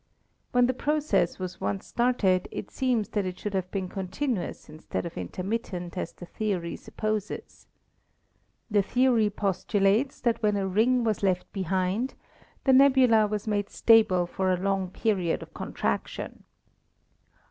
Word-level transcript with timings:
When 0.51 0.65
the 0.65 0.73
process 0.73 1.37
was 1.37 1.61
once 1.61 1.85
started 1.85 2.47
it 2.49 2.71
seems 2.71 3.09
that 3.09 3.23
it 3.23 3.37
should 3.37 3.53
have 3.53 3.69
been 3.69 3.87
continuous 3.87 4.67
instead 4.67 5.05
of 5.05 5.15
in 5.15 5.27
termittent 5.29 5.95
as 5.95 6.11
the 6.11 6.25
theory 6.25 6.75
supposes. 6.75 7.67
The 8.71 8.81
theory 8.81 9.29
postulates 9.29 10.19
that 10.21 10.41
when 10.41 10.57
a 10.57 10.65
ring 10.67 11.03
was 11.03 11.21
left 11.21 11.53
behind, 11.53 12.15
the 12.63 12.73
nebula 12.73 13.27
was 13.27 13.45
made 13.47 13.69
stable 13.69 14.25
for 14.25 14.51
a 14.51 14.57
long 14.57 14.89
period 14.89 15.43
of 15.43 15.53
contraction. 15.53 16.45